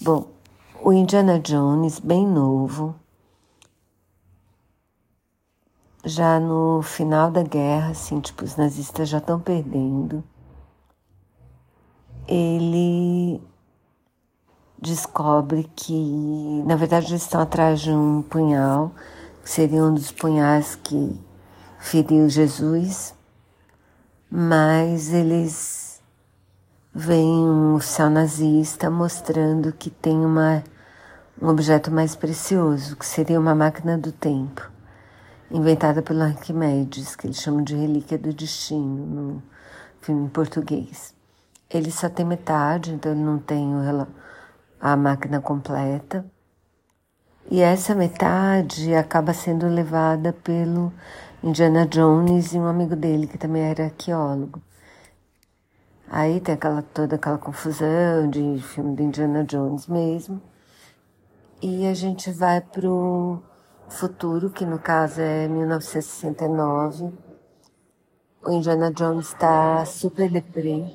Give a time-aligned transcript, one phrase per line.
[0.00, 0.26] Bom,
[0.82, 2.96] o Indiana Jones, bem novo,
[6.04, 10.22] já no final da guerra, assim, tipo, os nazistas já estão perdendo,
[12.26, 13.40] ele
[14.76, 18.90] descobre que, na verdade, eles estão atrás de um punhal,
[19.42, 21.18] que seria um dos punhais que
[21.78, 23.14] feriu Jesus,
[24.28, 25.73] mas eles
[26.94, 30.62] veem um oficial nazista mostrando que tem uma,
[31.42, 34.70] um objeto mais precioso, que seria uma máquina do tempo,
[35.50, 39.42] inventada pelo Arquimedes, que eles chamam de Relíquia do Destino, no
[40.00, 41.12] filme em português.
[41.68, 43.72] Ele só tem metade, então ele não tem
[44.80, 46.24] a máquina completa.
[47.50, 50.92] E essa metade acaba sendo levada pelo
[51.42, 54.62] Indiana Jones e um amigo dele, que também era arqueólogo.
[56.16, 60.40] Aí tem aquela, toda aquela confusão de filme do Indiana Jones mesmo.
[61.60, 63.42] E a gente vai pro
[63.88, 67.12] futuro, que no caso é 1969.
[68.46, 70.86] O Indiana Jones está super deprê,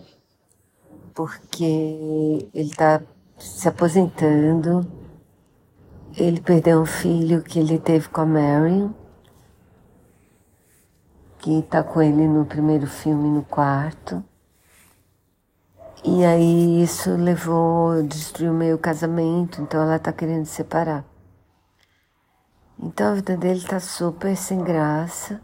[1.14, 3.02] porque ele está
[3.38, 4.90] se aposentando.
[6.16, 8.92] Ele perdeu um filho que ele teve com a Marion,
[11.40, 14.24] que está com ele no primeiro filme, no quarto.
[16.04, 21.04] E aí isso levou, destruiu meio casamento, então ela está querendo separar.
[22.82, 25.42] Então a vida dele está super sem graça.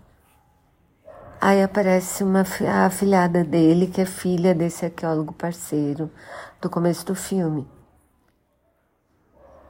[1.41, 6.09] Aí aparece uma a afilhada dele, que é filha desse arqueólogo parceiro
[6.61, 7.67] do começo do filme.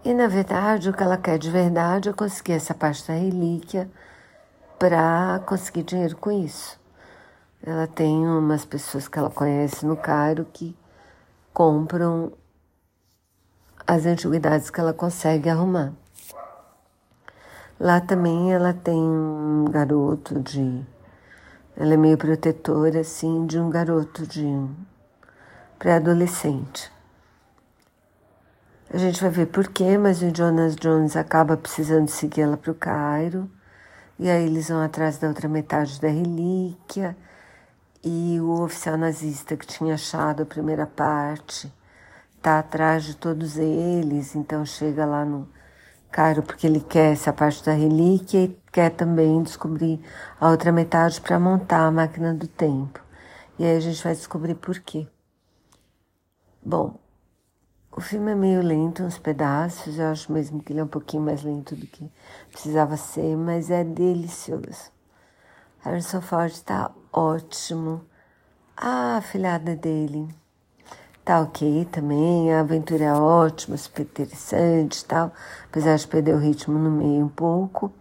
[0.03, 3.89] E na verdade, o que ela quer de verdade é conseguir essa parte da relíquia
[4.77, 6.79] para conseguir dinheiro com isso.
[7.65, 10.77] Ela tem umas pessoas que ela conhece no Cairo que
[11.51, 12.31] compram
[13.87, 15.91] as antiguidades que ela consegue arrumar.
[17.79, 20.85] Lá também ela tem um garoto de.
[21.75, 24.45] Ela é meio protetora, assim, de um garoto de
[25.79, 26.91] pré-adolescente.
[28.93, 32.71] A gente vai ver por quê, mas o Jonas Jones acaba precisando seguir ela para
[32.71, 33.49] o Cairo.
[34.19, 37.17] E aí eles vão atrás da outra metade da relíquia.
[38.07, 41.73] E o oficial nazista que tinha achado a primeira parte
[42.37, 44.35] está atrás de todos eles.
[44.35, 45.49] Então chega lá no
[46.11, 49.99] Cairo porque ele quer essa parte da relíquia e quer também descobrir
[50.39, 53.03] a outra metade para montar a máquina do tempo.
[53.57, 55.07] E aí a gente vai descobrir por quê.
[56.63, 56.99] Bom,
[57.91, 61.23] o filme é meio lento, uns pedaços, eu acho mesmo que ele é um pouquinho
[61.23, 62.11] mais lento do que
[62.51, 64.94] precisava ser, mas é delicioso.
[65.85, 68.03] Harrison Ford está ótimo.
[68.75, 70.27] A afilhada dele
[71.23, 75.31] tá ok também, a aventura é ótima, super interessante e tal,
[75.69, 77.93] apesar de perder o ritmo no meio um pouco.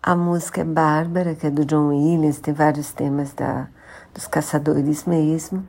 [0.00, 3.68] A música é Bárbara, que é do John Williams, tem vários temas da,
[4.14, 5.66] dos caçadores mesmo.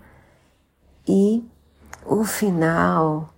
[1.08, 1.44] E
[2.06, 3.34] o final,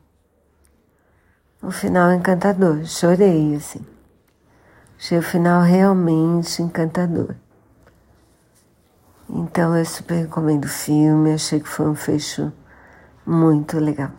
[1.61, 2.83] o final é encantador.
[2.83, 3.85] Chorei, assim.
[4.97, 7.35] Achei o final realmente encantador.
[9.35, 12.53] Então eu super recomendo o filme, achei que foi um fecho
[13.25, 14.11] muito legal.